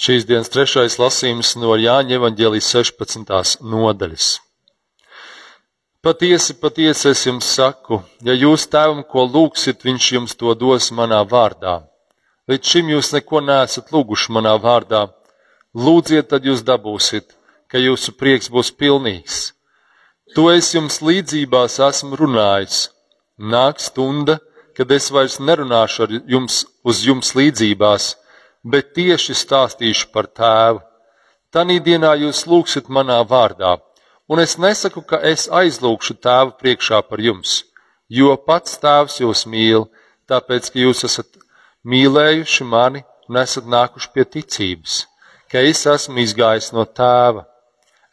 [0.00, 3.58] Šīs dienas trešais lasījums no Jāņa evaņģēlijas 16.
[3.68, 4.28] nodaļas.
[6.00, 11.18] Patiesi, patiesi es jums saku, ja jūs tēvam ko lūgsiet, viņš jums to dos manā
[11.32, 11.74] vārdā.
[12.48, 15.02] Līdz šim jūs neko neesat lūguši manā vārdā.
[15.76, 17.36] Lūdziet, tad jūs dabūsiet,
[17.68, 19.42] ka jūsu prieks būs pilnīgs.
[20.32, 22.86] To es jums līdzībās esmu runājis.
[23.36, 24.40] Nāk stunda,
[24.72, 28.14] kad es vairs nerunāšu jums uz jums līdzībās,
[28.64, 30.82] bet tieši stāstīšu par tēvu.
[31.50, 33.78] Tanī dienā jūs lūgsiet manā vārdā
[34.30, 37.54] Un es nesaku, ka es aizlūgšu tēvu priekšā par jums,
[38.18, 39.88] jo pats tēvs jūs mīl,
[40.30, 41.40] tāpēc, ka jūs esat
[41.82, 45.00] mīlējuši mani un esat nākuši pie ticības,
[45.50, 47.42] ka es esmu izgājis no tēva.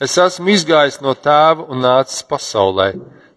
[0.02, 2.90] Es esmu izgājis no tēva un nācis pasaulē.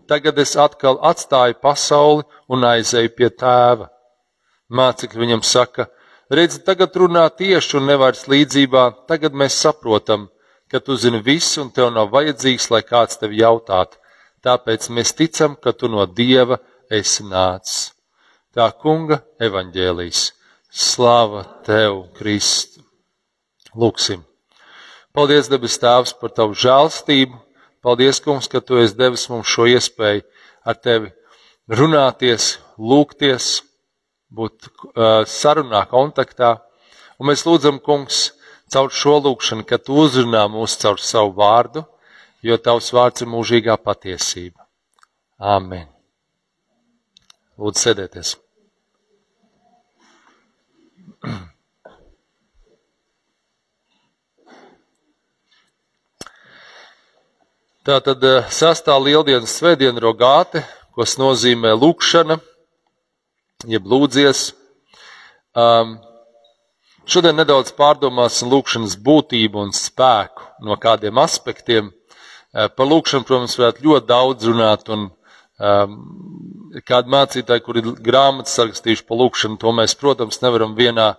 [0.08, 3.90] Tagad es atkal atstāju pasauli un aizēju pie tēva.
[4.72, 5.90] Mācekļi viņam saka,
[6.30, 10.28] redzi, tagad runā tieši un nevairs līdzībā, tagad mēs saprotam,
[10.70, 13.98] ka tu zini visu un tev nav vajadzīgs, lai kāds tevi jautātu.
[14.46, 17.90] Tāpēc mēs ticam, ka tu no Dieva esi nācis.
[18.54, 20.30] Tā kunga evaņģēlīs.
[20.70, 22.84] Slāva tev, Kristu!
[23.74, 24.22] Lūksim!
[25.14, 27.38] Paldies, debes Tēvs, par tavu žēlstību!
[27.82, 30.22] Paldies, Kungs, ka tu esi devis mums šo iespēju
[30.68, 31.10] ar tevi
[31.70, 33.62] runāties, lūgties,
[34.30, 36.56] būt uh, sarunā, kontaktā.
[37.20, 38.30] Un mēs lūdzam, Kungs,
[38.72, 41.84] caur šo lūkšanu, ka tu uzrunā mūs caur savu vārdu,
[42.46, 44.64] jo tavs vārds ir mūžīgā patiesība.
[45.40, 45.88] Āmen.
[47.60, 48.36] Lūdzu, sēdieties.
[57.80, 60.60] Tā tad eh, sastā lieldienas svētdiena rogāte,
[60.94, 62.36] kas nozīmē lūkšana,
[63.66, 64.52] jeb lūdzies.
[65.56, 65.98] Um,
[67.10, 71.88] Šodien nedaudz pārdomāsim lūkšanas būtību un spēku no kādiem aspektiem.
[71.90, 75.96] Eh, par lūkšanu, protams, varētu ļoti daudz runāt, un um,
[76.86, 81.12] kādi mācītāji, kuri ir grāmatas sarakstījuši par lūkšanu, to mēs, protams, nevaram vienā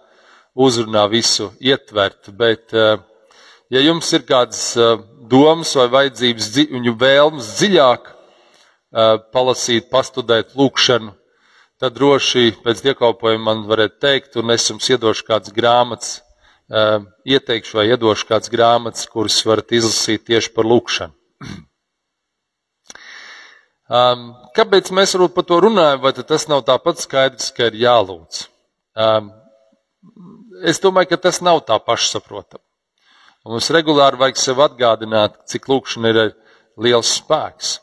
[0.56, 2.30] uzrunā visu ietvert.
[2.40, 3.00] Bet, uh,
[3.74, 5.00] ja jums ir kādas uh,
[5.32, 11.16] domas vai vajadzības un vēlmes dziļāk uh, palasīt, pastudēt lūkšanu,
[11.82, 16.22] tad droši pēc dievkalpojuma man varētu teikt, un es jums iedošu kādas grāmatas,
[17.26, 21.14] ieteikšu vai iedošu kādas grāmatas, kuras varat izlasīt tieši par lūkšanu.
[24.58, 28.46] Kāpēc mēs par to runājam, vai tas nav tāpat skaidrs, ka ir jālūdz?
[30.72, 32.64] Es domāju, ka tas nav tā pašsaprotami.
[33.50, 36.20] Mums regulāri vajag sev atgādināt, cik lūkšana ir
[36.78, 37.80] liels spēks.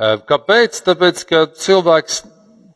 [0.00, 0.78] Kāpēc?
[0.84, 2.22] Tāpēc, ka cilvēks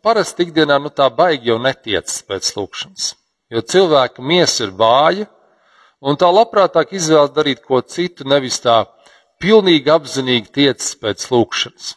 [0.04, 3.14] parasti ikdienā nu, tā baigi jau netiecas pēc lūkšanas.
[3.52, 5.26] Jo cilvēka miesa ir vāja,
[6.04, 8.82] un tā labprātāk izvēlas darīt ko citu, nevis tā
[9.42, 11.94] pilnīgi apzinīgi tiecas pēc lūkšanas.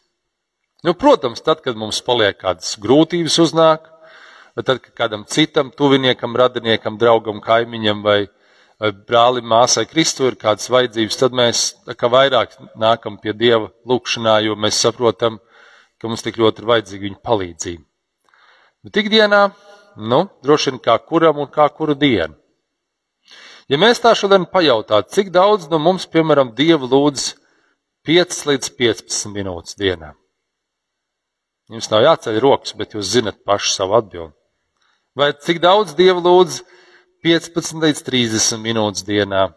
[0.86, 3.90] Nu, protams, tad, kad mums paliek kādas grūtības uznāk,
[4.56, 8.20] vai tad, kad kādam citam, tuviniekam, radiniekam, draugam, kaimiņam vai,
[8.80, 11.66] vai brālim, māsai Kristu ir kādas vajadzības, tad mēs
[11.98, 15.42] kā vairāk nākam pie Dieva lūkšanā, jo mēs saprotam,
[15.98, 17.87] ka mums tik ļoti ir vajadzīga viņa palīdzība.
[18.86, 19.48] Bet ikdienā,
[19.98, 22.36] nu, droši vien kā kuram un kā kuru dienu.
[23.68, 27.34] Ja mēs tā šodien pajautātu, cik daudz no mums, piemēram, Dievu lūdz
[28.08, 30.14] 5 līdz 15 minūtes dienā,
[31.68, 34.32] jums nav jāceļ rokas, bet jūs zinat pašu savu atbildi.
[35.20, 36.62] Vai cik daudz Dievu lūdz
[37.26, 39.50] 15 līdz 30 minūtes dienā?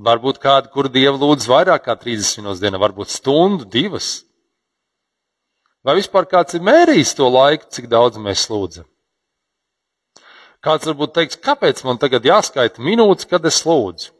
[0.00, 4.22] Varbūt kādu, kur Dievu lūdz vairāk kā 30 minūtes dienā, varbūt stundu, divas.
[5.82, 8.86] Vai vispār kāds ir mērījis to laiku, cik daudz mēs lūdzam?
[10.62, 14.12] Kāds varbūt teiks, kāpēc man tagad jāskaita minūtes, kad es lūdzu?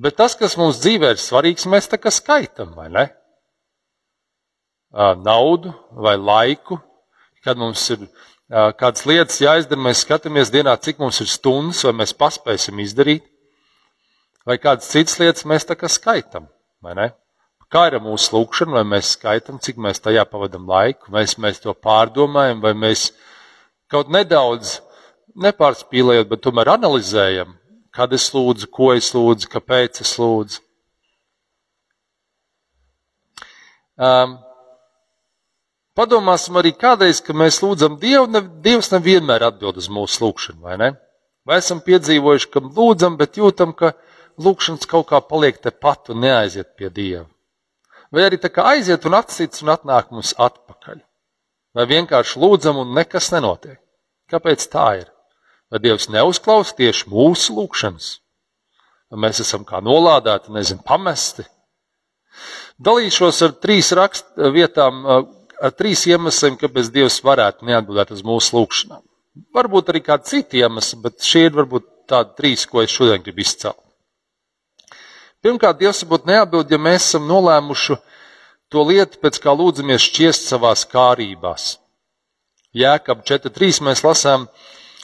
[0.00, 3.04] Bet tas, kas mums dzīvē ir svarīgs, mēs tā kā skaitam, vai ne?
[5.20, 6.80] Naudu vai laiku,
[7.44, 8.08] kad mums ir
[8.48, 13.28] kādas lietas jāizdara, mēs skatāmies dienā, cik mums ir stundas, vai mēs paspēsim izdarīt,
[14.48, 16.48] vai kādas citas lietas mēs tā kā skaitam,
[16.80, 17.10] vai ne?
[17.70, 21.60] Kā ir ar mūsu lūkšanu, vai mēs skaitām, cik mēs tajā pavadām laiku, vai mēs
[21.62, 23.12] to pārdomājam, vai mēs
[23.90, 24.80] kaut nedaudz
[25.38, 27.54] nepārspīlējot, bet tomēr analizējam,
[27.94, 30.58] kad es lūdzu, ko es lūdzu, kāpēc es lūdzu.
[34.00, 34.38] Um,
[35.94, 40.80] padomāsim arī kādreiz, ka mēs lūdzam Dievu, ne, Dievs nevienmēr atbild uz mūsu lūgšanu, vai
[40.80, 40.94] ne?
[41.46, 43.94] Vai esam piedzīvojuši, ka lūdzam, bet jūtam, ka
[44.42, 47.28] lūkšanas kaut kā paliek tepat un neaiziet pie Dieva
[48.14, 51.00] vai arī tā kā aiziet un atsits un atnāk mums atpakaļ.
[51.76, 53.78] Vai vienkārši lūdzam un nekas nenotiek.
[54.30, 55.08] Kāpēc tā ir?
[55.70, 58.08] Vai Dievs neuzklaus tieši mūsu lūgšanas?
[59.18, 61.44] Mēs esam kā nolādēti, nezinu, pamesti.
[62.78, 69.02] Dalīšos ar trīs rakstu vietām, ar trīs iemesliem, kāpēc Dievs varētu neatbildēt uz mūsu lūgšanām.
[69.54, 73.42] Varbūt arī kādi citi iemesli, bet šie ir varbūt tādi trīs, ko es šodien gribu
[73.42, 73.78] izcelt.
[75.40, 77.96] Pirmkārt, Dievs varbūt neatbild, ja mēs esam nolēmuši
[78.70, 81.78] to lietu, pēc kā lūdzamies šķiest savās kārībās.
[82.76, 84.46] Jēkab 4.3 mēs lasām,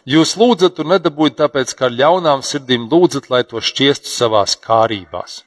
[0.07, 5.41] Jūs lūdzat un nedabūjat tāpēc, ka ar ļaunām sirdīm lūdzat, lai to šķiestu savās kārībās.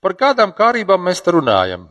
[0.00, 1.90] Par kādām kārībām mēs te runājam?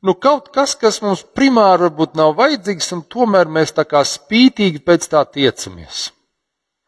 [0.00, 4.80] Nu, kaut kas, kas mums primāri varbūt nav vajadzīgs, un tomēr mēs tā kā spītīgi
[4.86, 6.06] pēc tā tiecamies.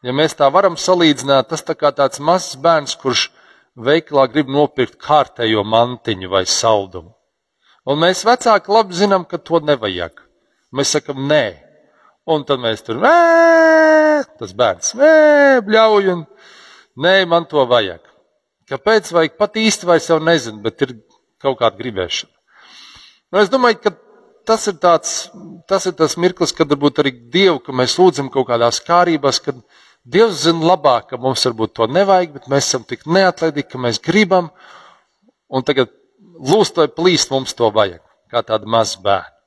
[0.01, 3.27] Ja mēs tā varam salīdzināt, tas tā kā tāds mazs bērns, kurš
[3.75, 7.13] veikalā grib nopirkt kārtējo mantiņu vai saldumu.
[7.85, 10.19] Un mēs vecāki labi zinām, ka to nevajag.
[10.71, 11.71] Mēs sakam, nē,
[12.29, 14.93] Un tad mēs tur nē, tas bērns
[15.65, 16.21] bļauj, un
[17.01, 18.03] nē, man to vajag.
[18.69, 20.93] Kāpēc vajag pat īsti vairs jau nezinu, bet ir
[21.41, 22.31] kaut kāda gribēšana.
[23.33, 23.93] Nu, es domāju, ka
[24.45, 25.15] tas ir, tāds,
[25.67, 29.57] tas ir tas mirklis, kad varbūt arī Dievu, ka mēs lūdzam kaut kādās kārībās, kad
[30.01, 34.01] Dievs zina labāk, ka mums varbūt to nevajag, bet mēs esam tik neatlaidīgi, ka mēs
[34.01, 34.49] gribam,
[35.49, 35.91] un tagad
[36.41, 38.01] lūst vai plīst mums to vajag,
[38.33, 39.37] kā tāda maza bērna.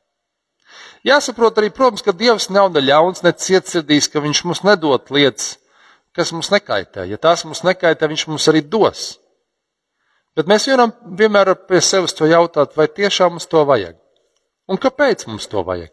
[1.05, 5.59] Jāsaprot arī, protams, ka Dievs nav ne ļauns, ne cietsirdīgs, ka Viņš mums nedod lietas,
[6.17, 7.05] kas mums nekaitē.
[7.11, 9.19] Ja tās mums nekaitē, Viņš mums arī dos.
[10.35, 13.99] Bet mēs varam vienmēr pie sevis to jautāt, vai tiešām mums to vajag?
[14.71, 15.93] Un kāpēc mums to vajag?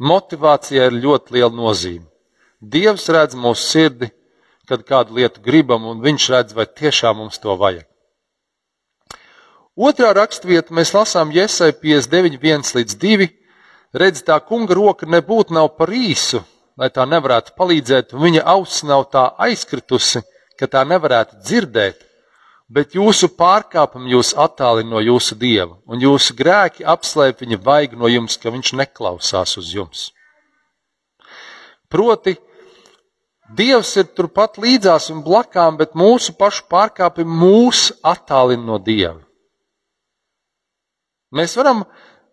[0.00, 2.09] Motivācijai ir ļoti liela nozīme.
[2.60, 4.10] Dievs redz mūsu sirdi,
[4.68, 7.86] kad kādu lietu gribam, un Viņš redz, vai tiešām mums to vajag.
[9.80, 13.30] Otrā raksturvieta mēs lasām Iesai 59, 1 līdz 2
[13.90, 16.44] Redz, tā kunga roka nebūtu nav par īsu,
[16.78, 20.22] lai tā nevarētu palīdzēt, un viņa auss nav tā aizkritusi,
[20.54, 22.04] ka tā nevarētu dzirdēt,
[22.70, 28.06] bet jūsu pārkāpumi jūs attālina no jūsu dieva, un jūsu grēki apslēp viņa vaigu no
[28.06, 30.04] jums, ka viņš neklausās uz jums.
[31.90, 32.36] Proti,
[33.56, 39.18] Dievs ir turpat līdzās un blakām, bet mūsu pašu pārkāpumi mūs attālina no Dieva.
[41.34, 41.82] Mēs varam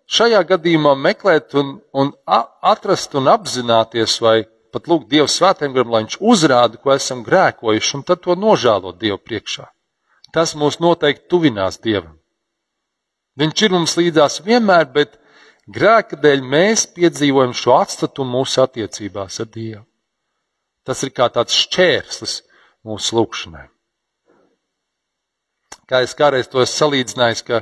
[0.09, 4.43] šajā gadījumā meklēt un, un atrast un apzināties, vai
[4.73, 9.01] pat lūgt Dievu svētiem garam, lai viņš uzrāda, ko esam grēkojuši, un tad to nožēlot
[9.01, 9.65] Dievu priekšā.
[10.33, 12.17] Tas mūs noteikti tuvinās Dievam.
[13.41, 15.17] Viņš ir mums līdzās vienmēr, bet
[15.65, 19.86] grēka dēļ mēs piedzīvojam šo atstatumu mūsu attiecībās ar Dievu.
[20.87, 22.37] Tas ir kā tāds šķērslis
[22.87, 23.65] mūsu lūgšanai.
[25.87, 27.61] Kā es kādreiz to esmu salīdzinājis, ka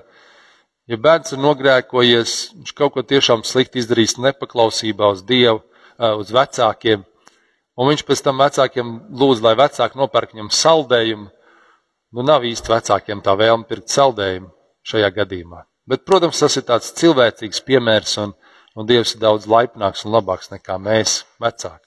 [0.86, 5.64] Ja bērns ir nogrēkojies, viņš kaut ko tiešām slikti izdarījis nepaklausībā uz Dievu,
[5.98, 7.02] uz vecākiem,
[7.74, 11.26] un viņš pēc tam vecākiem lūdz, lai vecāki nopērk viņam saldējumu,
[12.14, 14.52] nu nav īsti vecākiem tā vēlme pirkt saldējumu
[14.86, 15.64] šajā gadījumā.
[15.90, 18.38] Bet, protams, tas ir tāds cilvēcīgs piemērs, un,
[18.78, 21.85] un Dievs ir daudz laipnāks un labāks nekā mēs, vecāki.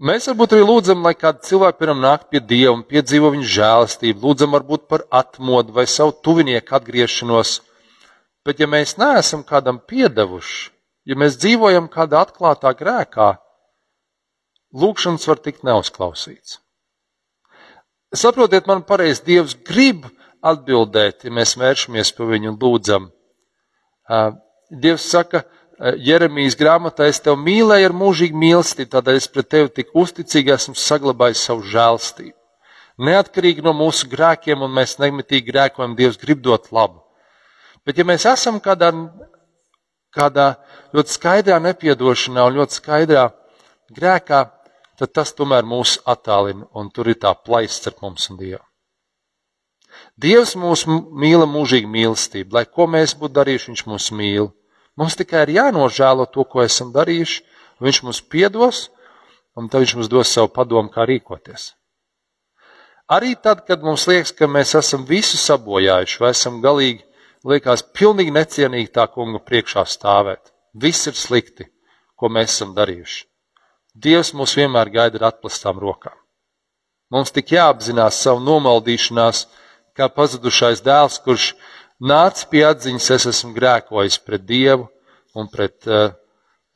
[0.00, 4.22] Mēs varbūt arī lūdzam, lai kāds cilvēks piemēram nāk pie Dieva un piedzīvo viņa žēlastību,
[4.24, 7.58] lūdzam varbūt par atmodu vai savu tuvinieku atgriešanos.
[8.48, 10.70] Bet ja mēs neesam kādam piedevuši,
[11.04, 13.28] ja mēs dzīvojam kādā atklātā grēkā,
[14.72, 16.56] lūgšanas var tikt neuzklausīts.
[18.16, 20.08] Saprotiet, man pareizi, Dievs grib
[20.40, 23.12] atbildēt, ja mēs vēršamies pie viņu un lūdzam.
[24.70, 29.70] Dievs saka, ka Jeremijas grāmatā es tevi mīlēju ar mūžīgu mīlestību, tādēļ es pret tevi
[29.78, 32.36] tik uzticīgi esmu saglabājis savu žēlstību.
[33.00, 37.00] Neatkarīgi no mūsu grēkiem, un mēs nemitīgi grēkojam, Dievs grib dot labu.
[37.88, 38.92] Bet, ja mēs esam kādā,
[40.12, 40.50] kādā
[40.92, 43.24] ļoti skaidrā nepiedošanā un ļoti skaidrā
[43.96, 44.44] grēkā,
[45.00, 48.66] tad tas tomēr mūs attālina, un tur ir tā plaisa starp mums un Dievu.
[50.20, 54.52] Dievs mūs mīla mūžīgi mīlestību, lai ko mēs būtu darījuši, Viņš mūs mīl.
[54.98, 57.42] Mums tikai ir jānožēlo to, ko esam darījuši,
[57.84, 58.88] viņš mums piedos,
[59.56, 61.72] un tad viņš mums dos savu padomu, kā rīkoties.
[63.10, 67.02] Arī tad, kad mums liekas, ka mēs esam visu sabojājuši, vai esam galīgi,
[67.46, 70.52] liekas, pilnīgi necienīgi tā kunga priekšā stāvēt.
[70.74, 71.66] Viss ir slikti,
[72.14, 73.24] ko mēs esam darījuši.
[73.98, 76.14] Dievs mūs vienmēr gaida ar atklātām rokām.
[77.10, 79.48] Mums tik jāapzinās savu nomaldīšanās,
[79.98, 81.48] kā pazudušais dēls, kurš
[82.00, 84.88] nāc pie atziņas, es esmu grēkojis pret Dievu
[85.36, 86.12] un pret, uh,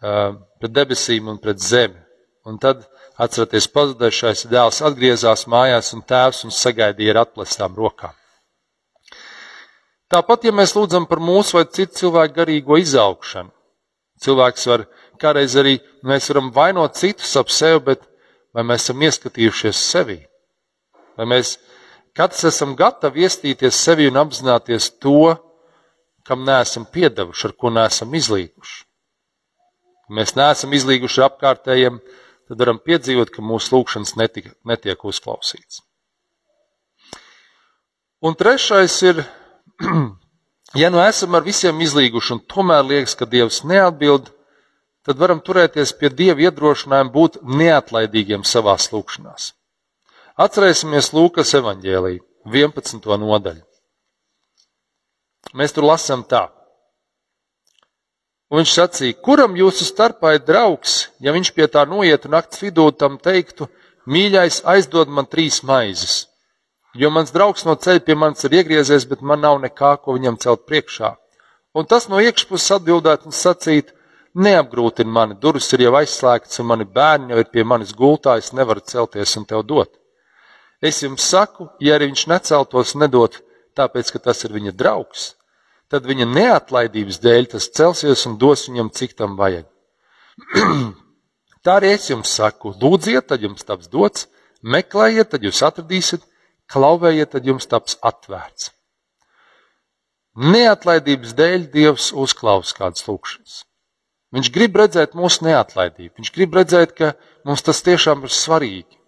[0.05, 2.01] uh, pret debesīm un pret zemi.
[2.45, 2.83] Un tad,
[3.17, 8.13] atcerieties, pazudējušais dēls atgriezās mājās un tēvs un sagaidīja ar atklātām rokām.
[10.13, 13.49] Tāpat, ja mēs lūdzam par mūsu vai citu cilvēku garīgo izaugšanu,
[14.21, 14.85] cilvēks var
[15.21, 18.05] kādreiz arī mēs varam vainot citus ap sevi, bet
[18.55, 20.19] vai mēs esam ieskatījušies sevi,
[21.19, 21.57] vai mēs
[22.17, 25.35] katrs esam gatavi iestīties sevi un apzināties to,
[26.25, 28.85] kam neesam piedevuši, ar ko neesam izlīguši.
[30.05, 31.99] Ja mēs neesam izlīguši apkārtējiem,
[32.49, 35.83] tad varam piedzīvot, ka mūsu lūgšanas netika, netiek uzklausīts.
[38.25, 39.25] Un trešais ir,
[40.83, 44.31] ja nu esam ar visiem izlīguši un tomēr liekas, ka Dievs neatbild,
[45.05, 49.53] tad varam turēties pie Dieva iedrošinājuma būt neatlaidīgiem savā lūgšanās.
[50.35, 52.17] Atcerēsimies Lūkas evanģēlī,
[52.51, 53.05] 11.
[53.23, 53.61] nodaļu.
[55.55, 56.49] Mēs tur lasām tā.
[58.51, 62.67] Un viņš sacīja, kuram jūsu starpā ir draugs, ja viņš pie tā noiet un naktas
[62.67, 63.71] vidū tam teiktu,
[64.11, 66.27] mīļais, aizdod man trīs maizes,
[66.99, 70.43] jo mans draugs no ceļa pie manis ir iegriezies, bet man nav nekā, ko viņam
[70.43, 71.15] celt priekšā.
[71.79, 73.95] Un tas no iekšpuses atbildēt un sacīt,
[74.35, 78.51] neapgrūtina mani, durvis ir jau aizslēgtas, un mani bērni jau ir pie manis gultā, es
[78.51, 80.01] nevaru celties un tev dot.
[80.85, 83.39] Es jums saku, ja arī viņš neceltos nedot,
[83.79, 85.31] tāpēc, ka tas ir viņa draugs,
[85.89, 89.65] tad viņa neatlaidības dēļ tas celsies un dos viņam, cik tam vajag.
[91.65, 94.27] Tā arī es jums saku, lūdziet, tad jums taps dots,
[94.61, 96.27] meklējiet, tad jūs atradīsiet,
[96.69, 98.75] klauvējiet, tad jums taps atvērts.
[100.35, 103.63] Neatlaidības dēļ Dievs uzklaus kādas lūkšanas.
[104.35, 106.17] Viņš grib redzēt mūsu neatlaidību.
[106.19, 107.13] Viņš grib redzēt, ka
[107.47, 108.99] mums tas tiešām ir svarīgi.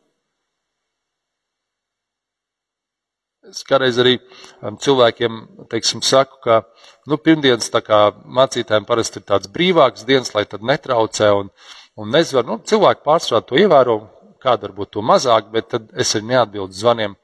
[3.51, 6.61] Es kādreiz arī um, cilvēkiem teiksim, saku, ka
[7.07, 11.33] nu, pirmdienas mācītājiem parasti ir tāds brīvāks dienas, lai tad netraucē.
[11.41, 11.51] Un,
[11.97, 13.99] un nezvar, nu, cilvēki pārsvarā to ievēro,
[14.43, 17.15] kāda varbūt to mazāk, bet tad es arī neatbildu zvaniem.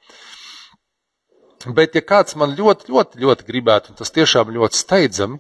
[1.77, 5.39] Bet, ja kāds man ļoti, ļoti, ļoti gribētu, un tas tiešām ļoti steidzami,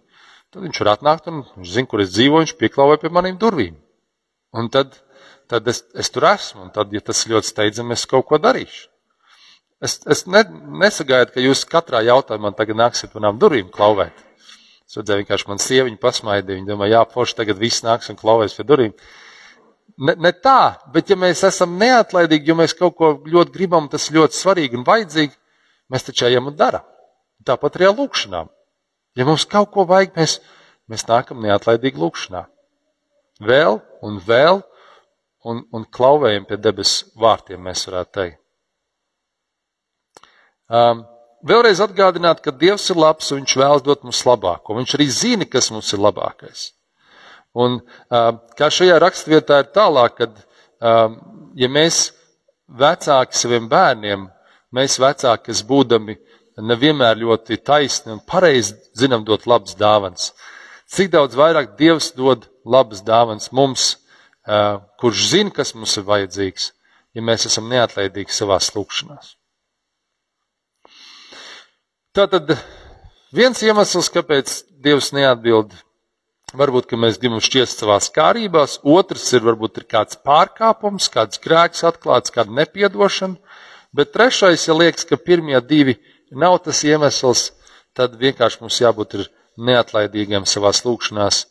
[0.52, 3.78] Tad viņš var atnākt un viņš zina, kur es dzīvoju, viņš pieklāvoja pie maniem durvīm.
[4.52, 4.98] Un tad,
[5.48, 8.90] tad es, es tur esmu, un tad, ja tas ļoti steidzami, es kaut ko darīšu.
[9.82, 10.44] Es, es ne,
[10.78, 14.14] nesagaidu, ka jūs katrā jautājumā tagad nāksiet manām durvīm klauvēt.
[14.86, 18.54] Es redzēju, vienkārši man sieviņa pasmaidīja, viņa domā, jā, poši tagad viss nāks un klauvēs
[18.58, 18.92] pie durvīm.
[20.06, 24.10] Ne, ne tā, bet ja mēs esam neatlaidīgi, jo mēs kaut ko ļoti gribam, tas
[24.14, 25.34] ļoti svarīgi un vajadzīgi,
[25.90, 26.84] mēs taču ejam un darām.
[27.42, 28.52] Tāpat arī ar lūkšanām.
[29.18, 30.36] Ja mums kaut ko vajag, mēs,
[30.92, 32.44] mēs nākam neatlaidīgi lūkšanā.
[33.42, 34.62] Vēl un vēl,
[35.48, 38.41] un, un klauvējam pie debesu vārtiem, mēs varētu teikt.
[40.72, 41.02] Um,
[41.44, 44.76] vēlreiz atgādināt, ka Dievs ir labs un Viņš vēlas dot mums labāko.
[44.78, 46.70] Viņš arī zina, kas mums ir labākais.
[47.52, 50.38] Un um, kā šajā raksturvietā ir tālāk, kad
[50.80, 51.18] um,
[51.60, 52.06] ja mēs
[52.72, 54.30] vecāki saviem bērniem,
[54.72, 56.16] mēs vecāki, kas būdami
[56.62, 60.32] nevienmēr ļoti taisni un pareizi zinām dot labas dāvanas.
[60.88, 63.98] Cik daudz vairāk Dievs dod labas dāvanas mums,
[65.00, 66.72] kurš zina, kas mums ir vajadzīgs,
[67.12, 69.36] ja mēs esam neatlaidīgi savā lūkšanās.
[72.12, 72.50] Tātad
[73.32, 74.50] viens iemesls, kāpēc
[74.84, 75.70] Dievs neatbild,
[76.52, 81.80] varbūt, ka mēs gribam šķiest savā kārībās, otrs ir varbūt ir kāds pārkāpums, kāds grēks
[81.88, 83.40] atklāts, kāda nepiedošana,
[83.96, 85.96] bet trešais, ja liekas, ka pirmie divi
[86.36, 87.46] nav tas iemesls,
[87.96, 89.16] tad vienkārši mums jābūt
[89.56, 91.46] neatlaidīgiem savā lūkšanās,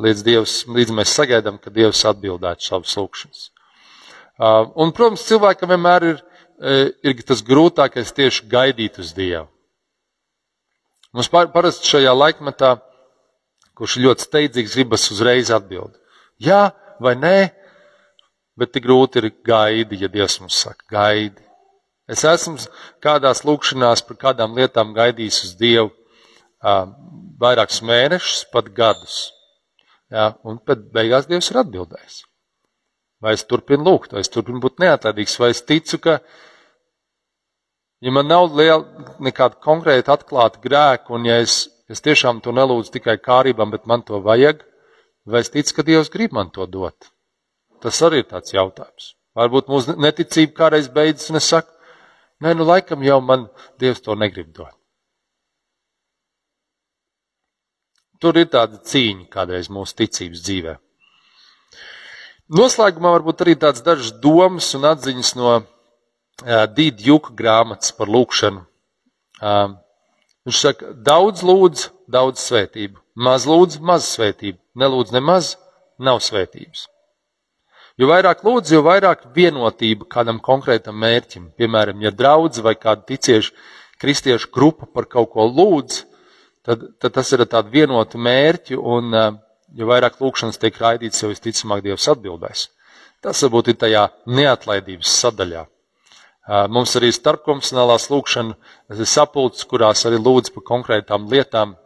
[0.00, 3.46] līdz, Dievs, līdz mēs sagaidām, ka Dievs atbildētu savas lūkšanas.
[4.80, 6.26] Un, protams, cilvēkam vienmēr ir,
[7.04, 9.50] ir tas grūtākais tieši gaidīt uz Dievu.
[11.16, 12.76] Mums parasti šajā laikmetā,
[13.78, 15.98] kurš ļoti steidzīgs, gribas uzreiz atbildēt.
[16.40, 16.68] Jā
[17.00, 17.36] vai nē,
[18.60, 21.42] bet tik grūti ir gaidi, ja Dievs mums saka, gaidi.
[22.10, 22.58] Es esmu
[23.02, 25.90] kādās lūkšanās par kādām lietām gaidījis uz Dievu
[27.40, 29.20] vairākus mēnešus, pat gadus.
[30.10, 32.24] Ja, un pēc beigās Dievs ir atbildējis.
[33.22, 36.18] Vai es turpinu lūgt, vai es turpinu būt neatlaidīgs, vai es ticu, ka,
[38.00, 42.94] ja man nav liela, nekāda konkrēta atklāta grēka, un ja es, es tiešām to nelūdzu
[42.98, 44.62] tikai kārībām, bet man to vajag,
[45.26, 47.12] vai es ticu, ka Dievs grib man to dot?
[47.80, 49.14] Tas arī ir tāds jautājums.
[49.36, 51.70] Varbūt mūsu neticība kādreiz beidzas, un es saku,
[52.40, 53.48] Nē, nu laikam jau man
[53.80, 54.72] Dievs to negrib dot.
[58.20, 60.74] Tur ir tāda cīņa kādreiz mūsu ticības dzīvē.
[62.56, 65.52] Noslēgumā varbūt arī tāds dažas domas un atziņas no
[66.44, 68.62] Dīda Juka grāmatas par lūkšanu.
[69.40, 69.74] Uh,
[70.46, 75.54] viņš saka, daudz lūdz, daudz svētību, maz lūdz, maz svētību, nelūdz nemaz,
[76.00, 76.86] nav svētības.
[78.00, 81.50] Jo vairāk lūdzu, jo vairāk vienotība kādam konkrētam mērķim.
[81.60, 83.52] Piemēram, ja draudz vai kāda ticieša
[84.00, 86.04] kristiešu grupa par kaut ko lūdz,
[86.64, 91.84] tad, tad tas ir tādu vienotu mērķi, un jo vairāk lūkšanas tiek raidīts, jo visticamāk
[91.84, 92.70] Dievs atbildēs.
[93.20, 95.66] Tas varbūt ir tajā neatlaidības sadaļā.
[96.50, 101.76] Mums arī starpkonfesionālās lūkšanas sapulces, kurās arī lūdz par konkrētām lietām.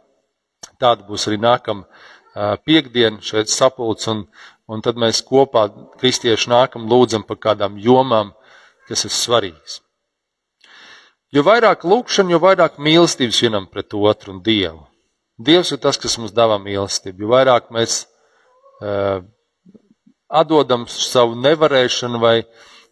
[0.81, 4.23] Tāda būs arī nākamā piekdiena šeit sapulce, un,
[4.67, 5.67] un tad mēs kopā
[5.99, 8.33] kristieši nākam lūdzam par kādām jomām,
[8.89, 9.79] kas ir svarīgas.
[11.35, 14.85] Jo vairāk lūkšana, jo vairāk mīlestības vienam pret otru un Dievu.
[15.37, 17.25] Dievs ir tas, kas mums dāvā mīlestību.
[17.25, 18.05] Jo vairāk mēs
[18.81, 19.19] uh,
[20.31, 22.37] atdodam savu nevarēšanu vai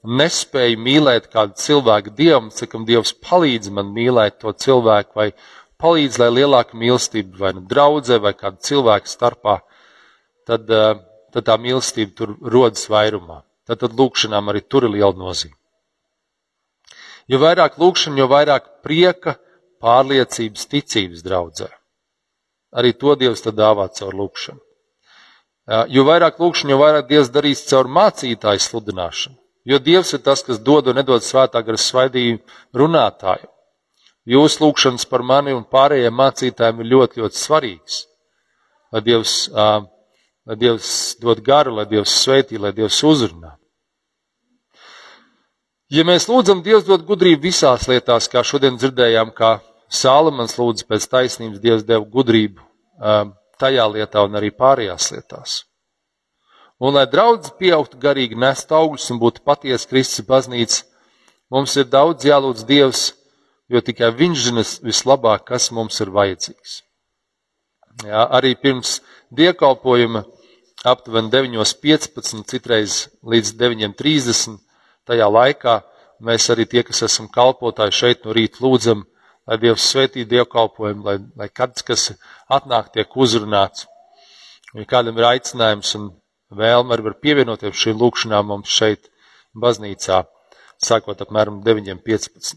[0.03, 5.29] nespēju mīlēt kādu cilvēku dievam, cikam Dievs palīdz man mīlēt to cilvēku, vai
[5.81, 9.57] palīdz, lai lielāka mīlestība vai nu draudzē, vai kāda cilvēka starpā,
[10.47, 10.99] tad, uh,
[11.33, 13.43] tad tā mīlestība tur rodas vairumā.
[13.63, 15.55] Tad, tad lūkšanām arī tur ir liela nozīme.
[17.31, 19.37] Jo vairāk lūkšana, jo vairāk prieka,
[19.83, 21.69] pārliecības, ticības draudzē.
[22.75, 24.59] Arī to Dievs tad dāvā caur lūkšanu.
[25.95, 29.37] Jo vairāk lūkšana, jo vairāk Dievs darīs caur mācītāju sludināšanu.
[29.63, 32.41] Jo Dievs ir tas, kas dod un nedod svētā gara svaidījumu
[32.75, 33.47] runātāju.
[34.27, 37.97] Jūsu lūkšanas par mani un pārējiem mācītājiem ir ļoti, ļoti svarīgs.
[38.93, 43.55] Lai Dievs, lai Dievs dod garu, lai Dievs sveitī, lai Dievs uzrunā.
[45.93, 49.57] Ja mēs lūdzam, Dievs dod gudrību visās lietās, kā šodien dzirdējām, kā
[49.93, 52.63] Sālamans lūdza pēc taisnības, Dievs deva gudrību
[53.61, 55.59] tajā lietā un arī pārējās lietās.
[56.83, 60.81] Un, lai draudzes pieaugtu garīgi, nest augļus un būtu patiesa Kristus baznīca,
[61.53, 63.03] mums ir daudz jālūdz Dievs,
[63.71, 66.81] jo tikai Viņš zina vislabāk, kas mums ir vajadzīgs.
[68.03, 68.97] Jā, arī pirms
[69.31, 70.25] diekalpojuma
[70.83, 74.57] aptuveni 9.15, citreiz līdz 9.30.
[75.07, 75.77] tajā laikā
[76.19, 79.05] mēs arī tie, kas esam kalpotāji šeit no rīta lūdzam,
[79.47, 82.11] lai Dievs svētī dievkalpojumu, lai, lai kāds, kas
[82.51, 83.87] atnāk, tiek uzrunāts.
[84.73, 86.11] Ja kādam ir aicinājums un
[86.57, 89.09] vēlme arī var pievienoties šīm lūkšanām mums šeit,
[89.53, 90.23] baznīcā,
[90.81, 92.55] sākot apmēram 9.15.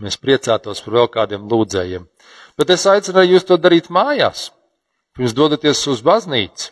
[0.00, 2.06] Mēs priecātos par vēl kādiem lūdzējiem.
[2.56, 4.48] Bet es aicinu jūs to darīt mājās.
[5.16, 6.70] Pirms dodaties uz baznīcu,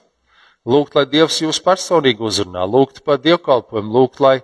[0.68, 4.38] lūgt, lai Dievs jūs personīgi uzrunā, lūgt par dievkalpojumu, lūgt, lai,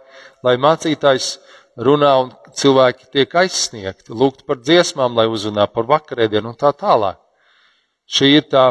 [0.44, 1.37] lai mācītājs
[1.77, 7.20] runā un cilvēki tiek aizsniegti, lūgt par dziesmām, lai uzrunā par vakarēdienu un tā tālāk.
[8.05, 8.66] Šī ir tā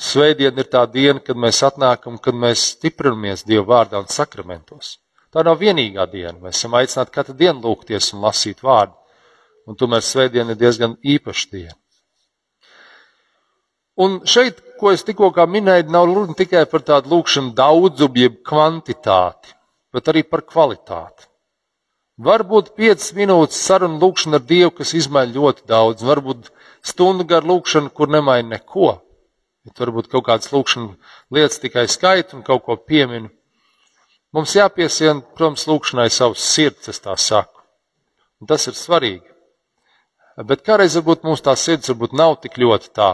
[0.00, 4.98] Svētdiena ir tā diena, kad mēs atnākam, kad mēs stiprinamies Dieva vārdā un sakramentos.
[5.30, 6.34] Tā nav vienīgā diena.
[6.42, 8.94] Mēs esam aicināti katru dienu lūgties un lasīt vārdu.
[9.66, 11.78] Un tomēr Svētdiena ir diezgan īpaša diena.
[13.94, 19.54] Un šeit, ko es tikko minēju, nav runa tikai par tādu lūkšanu daudzumu, jeb kvantitāti,
[19.94, 21.28] bet arī par kvalitāti.
[22.18, 26.50] Varbūt 5 minūtes saruna lūkšana ar Dievu, kas izmaina ļoti daudz, varbūt
[26.82, 29.00] stundu gar lūkšanu, kur nemaina neko.
[29.64, 33.30] Bet varbūt kaut kādas lūkšanas lietas tikai skaita un kaut ko pieminu.
[34.34, 37.62] Mums jāpiesien, protams, lūkšanai savs sirds, es tā saku.
[38.42, 39.30] Un tas ir svarīgi.
[40.42, 43.12] Bet kādreiz varbūt mums tā sirds varbūt nav tik ļoti tā,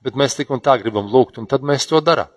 [0.00, 2.32] bet mēs tik un tā gribam lūgt, un tad mēs to darām.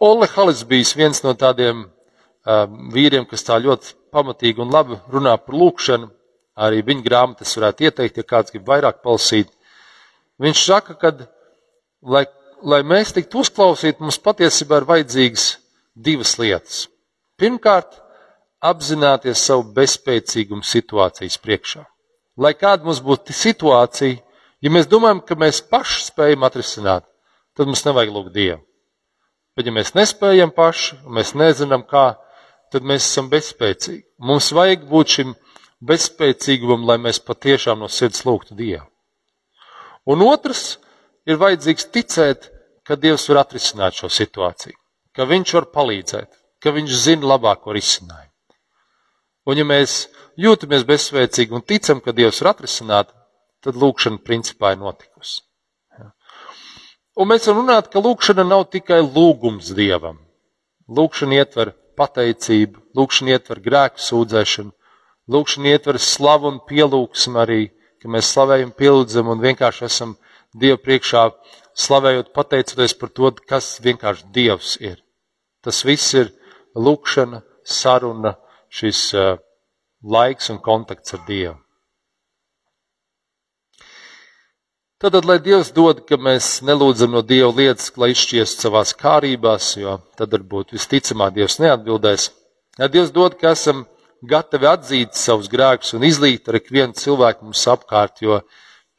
[0.00, 5.34] Olle Halis bija viens no tādiem uh, vīriem, kas tā ļoti pamatīgi un labi runā
[5.42, 6.08] par lūkšanu.
[6.54, 9.50] Arī viņa grāmatas varētu ieteikt, ja kāds grib vairāk palasīt.
[10.38, 11.10] Viņš saka, ka
[12.04, 12.24] lai,
[12.62, 15.46] lai mēs tiktu uzklausīti, mums patiesībā ir vajadzīgas
[15.94, 16.84] divas lietas.
[17.40, 17.98] Pirmkārt,
[18.64, 21.84] apzināties savu bezspēcīgumu situācijas priekšā.
[22.40, 24.18] Lai kāda mums būtu situācija,
[24.64, 27.06] ja mēs domājam, ka mēs paši spējam atrisināt,
[27.54, 28.62] tad mums nevajag lūgt Dievu.
[29.54, 32.16] Bet, ja mēs nespējam paši, mēs nezinām, kā,
[32.74, 34.02] tad mēs esam bezspēcīgi.
[34.18, 35.34] Mums vajag būt šim
[35.84, 38.88] bezspēcīgumam, lai mēs patiešām no sirds lūgtu Dievu.
[40.10, 40.80] Un otrs,
[41.28, 42.50] ir vajadzīgs ticēt,
[42.84, 44.76] ka Dievs var atrisināt šo situāciju,
[45.16, 48.32] ka Viņš var palīdzēt, ka Viņš zina labāko risinājumu.
[49.44, 50.06] Un, ja mēs
[50.40, 53.10] jūtamies bezsvēcīgi un ticam, ka Dievs var atrisināt,
[53.64, 55.42] tad lūkšana principā ir notikusi.
[57.14, 60.16] Un mēs varam runāt, ka lūkšana nav tikai lūgums Dievam.
[60.90, 64.72] Lūkšana ietver pateicību, lūkšana ietver grēku sūdzēšanu,
[65.30, 67.60] lūkšana ietver slavu un pielūgsmu arī,
[68.02, 70.16] ka mēs slavējam, pielūdzam un vienkārši esam
[70.54, 71.24] Dievu priekšā,
[71.84, 75.00] slavējot, pateicoties par to, kas vienkārši Dievs ir.
[75.64, 76.30] Tas viss ir
[76.78, 78.36] lūkšana, saruna,
[78.70, 79.36] šis uh,
[80.04, 81.58] laiks un kontakts ar Dievu.
[85.04, 89.98] Tad, lai Dievs dod, ka mēs nelūdzam no Dieva lietas, lai izšķiestu savās kārībās, jo
[90.16, 92.30] tad varbūt visticamāk Dievs neatbildēs.
[92.78, 93.82] Ja Dievs dod, ka esam
[94.24, 98.38] gatavi atzīt savus grēkus un izlīt ar ikvienu cilvēku mums apkārt, jo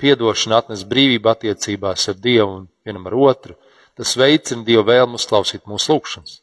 [0.02, 3.56] Piedošana atnes brīvību attiecībās ar Dievu un vienam ar otru.
[3.96, 6.42] Tas veicina Dievu vēlmu uzklausīt mūsu lūgšanas.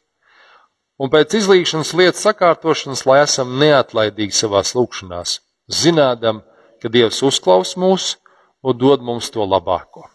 [1.03, 6.43] un pēc izlīšanas lietas sakārtošanas, lai esam neatlaidīgi savās lūgšanās, zinādam,
[6.81, 8.15] ka Dievs uzklaus mūs
[8.63, 10.07] un dod mums to labāko.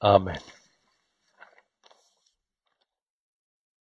[0.00, 0.53] Āmen!